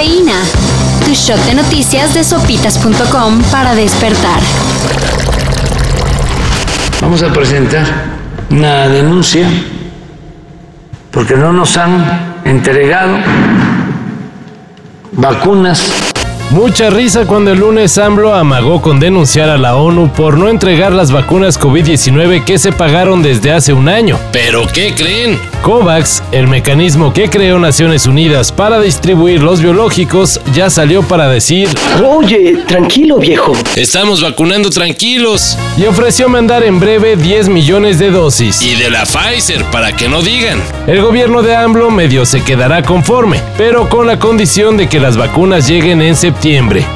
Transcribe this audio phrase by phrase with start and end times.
[0.00, 0.40] Cafeína.
[1.04, 4.40] Tu shot de noticias de sopitas.com para despertar.
[7.02, 7.84] Vamos a presentar
[8.48, 9.46] una denuncia
[11.10, 13.18] porque no nos han entregado
[15.12, 16.09] vacunas
[16.50, 20.92] Mucha risa cuando el lunes AMLO amagó con denunciar a la ONU por no entregar
[20.92, 24.18] las vacunas COVID-19 que se pagaron desde hace un año.
[24.32, 25.38] ¿Pero qué creen?
[25.62, 31.68] COVAX, el mecanismo que creó Naciones Unidas para distribuir los biológicos, ya salió para decir,
[32.04, 33.52] Oye, tranquilo viejo.
[33.76, 35.56] Estamos vacunando tranquilos.
[35.76, 38.60] y ofreció mandar en breve 10 millones de dosis.
[38.60, 40.60] Y de la Pfizer, para que no digan.
[40.88, 45.16] El gobierno de AMLO medio se quedará conforme, pero con la condición de que las
[45.16, 46.39] vacunas lleguen en septiembre.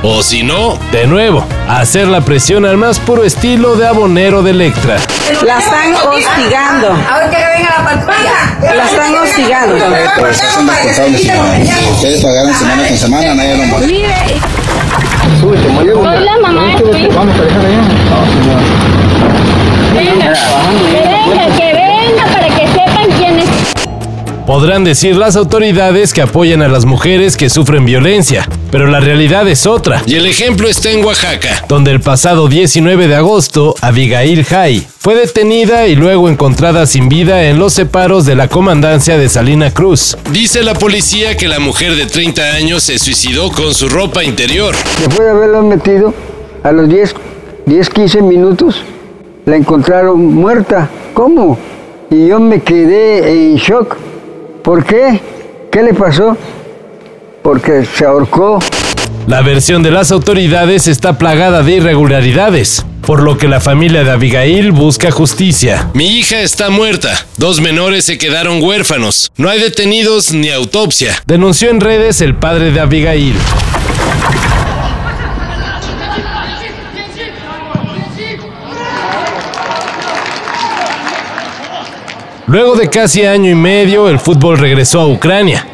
[0.02, 4.52] O si no, De nuevo, hacer la presión al más puro estilo de abonero de
[4.52, 4.96] Electra.
[5.44, 6.88] La están hostigando.
[6.88, 8.74] A ver que venga la pantalla.
[8.74, 9.84] La están hostigando.
[10.18, 11.58] Pues son responsables, señora.
[11.90, 13.64] Ustedes pagaron semana con semana, nadie lo
[15.40, 17.20] Soy la mamá de hijo.
[19.94, 20.32] Venga,
[20.90, 23.48] que venga, que venga para que sepan quién es.
[24.46, 29.46] Podrán decir las autoridades que apoyan a las mujeres que sufren violencia, pero la realidad
[29.46, 31.64] es otra, y el ejemplo está en Oaxaca.
[31.68, 37.44] donde el pasado 19 de agosto Abigail Jai fue detenida y luego encontrada sin vida
[37.44, 40.18] en los separos de la comandancia de Salina Cruz.
[40.32, 44.74] Dice la policía que la mujer de 30 años se suicidó con su ropa interior.
[44.98, 46.12] Después de haberla metido,
[46.64, 47.14] a los 10,
[47.66, 48.82] 10, 15 minutos,
[49.44, 50.90] la encontraron muerta.
[51.12, 51.56] ¿Cómo?
[52.10, 53.96] Y yo me quedé en shock.
[54.64, 55.20] ¿Por qué?
[55.70, 56.36] ¿Qué le pasó?
[57.44, 58.58] Porque se ahorcó.
[59.26, 64.10] La versión de las autoridades está plagada de irregularidades, por lo que la familia de
[64.10, 65.90] Abigail busca justicia.
[65.92, 67.26] Mi hija está muerta.
[67.36, 69.30] Dos menores se quedaron huérfanos.
[69.36, 71.22] No hay detenidos ni autopsia.
[71.26, 73.34] Denunció en redes el padre de Abigail.
[82.46, 85.66] Luego de casi año y medio, el fútbol regresó a Ucrania.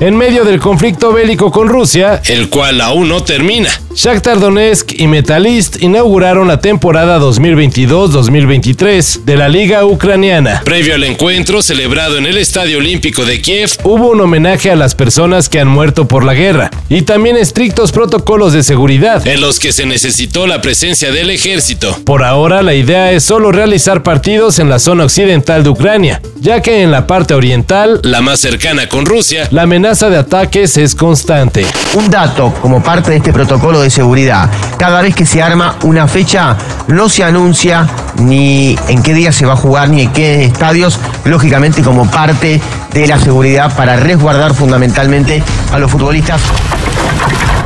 [0.00, 3.68] En medio del conflicto bélico con Rusia, El cual aún no termina.
[3.96, 10.62] Shakhtar Donetsk y Metalist inauguraron la temporada 2022-2023 de la Liga Ucraniana.
[10.64, 14.94] Previo al encuentro celebrado en el Estadio Olímpico de Kiev, Hubo un homenaje a las
[14.94, 19.26] personas que han muerto por la guerra y también estrictos protocolos de seguridad.
[19.26, 21.98] en los que se necesitó la presencia del ejército.
[22.04, 26.62] Por ahora la idea es solo realizar partidos en la zona occidental de Ucrania, ya
[26.62, 30.94] que en la parte oriental La más cercana con Rusia, la amenaza de ataques es
[30.94, 31.64] constante.
[31.94, 34.50] Un dato como parte de este protocolo de seguridad.
[34.76, 37.88] Cada vez que se arma una fecha, no se anuncia
[38.18, 42.60] ni en qué día se va a jugar ni en qué estadios, lógicamente como parte
[42.92, 46.42] de la seguridad para resguardar fundamentalmente a los futbolistas.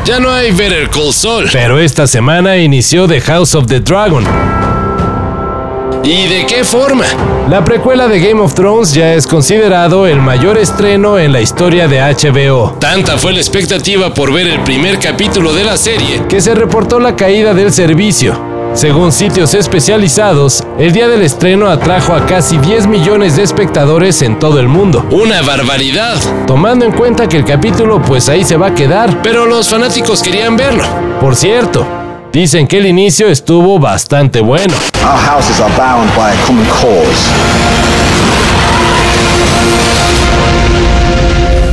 [0.04, 1.50] ya no hay Better Call Saul.
[1.52, 4.24] Pero esta semana inició The House of the Dragon.
[6.04, 7.04] ¿Y de qué forma?
[7.48, 11.86] La precuela de Game of Thrones ya es considerado el mayor estreno en la historia
[11.86, 12.76] de HBO.
[12.80, 16.98] Tanta fue la expectativa por ver el primer capítulo de la serie que se reportó
[16.98, 18.36] la caída del servicio.
[18.74, 24.40] Según sitios especializados, el día del estreno atrajo a casi 10 millones de espectadores en
[24.40, 25.06] todo el mundo.
[25.12, 26.18] Una barbaridad.
[26.48, 29.22] Tomando en cuenta que el capítulo pues ahí se va a quedar.
[29.22, 30.84] Pero los fanáticos querían verlo.
[31.20, 31.86] Por cierto,
[32.32, 34.74] dicen que el inicio estuvo bastante bueno.
[35.02, 37.28] Our houses are bound by a common cause.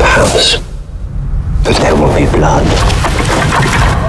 [0.02, 0.60] House.
[1.64, 2.99] But there will be blood.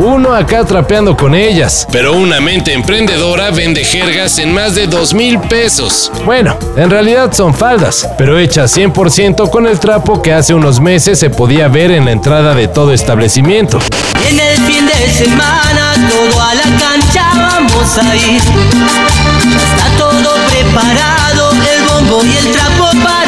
[0.02, 1.86] Uno acá trapeando con ellas.
[1.92, 6.10] Pero una mente emprendedora vende jergas en más de 2 mil pesos.
[6.24, 11.18] Bueno, en realidad son faldas, pero hechas 100% con el trapo que hace unos meses
[11.18, 13.78] se podía ver en la entrada de todo establecimiento.
[14.26, 18.40] En el fin de semana todo a la cancha vamos a ir.
[18.40, 23.19] Está todo preparado, el bombo y el trapo para.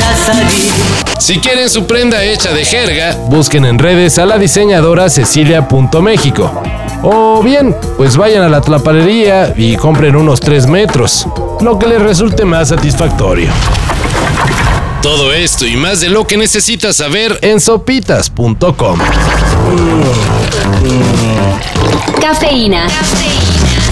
[1.18, 6.62] Si quieren su prenda hecha de jerga, Busquen en redes a la diseñadora Cecilia.México.
[7.02, 11.26] O bien, pues vayan a la tlapalería y compren unos 3 metros,
[11.60, 13.50] lo que les resulte más satisfactorio.
[15.00, 18.98] todo esto y más de lo que necesitas saber En sopitas.com.
[22.20, 22.86] Cafeína.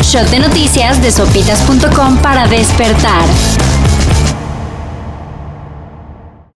[0.03, 3.25] Shot de noticias de sopitas.com para despertar.